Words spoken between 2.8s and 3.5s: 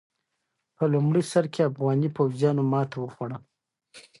وخوړه.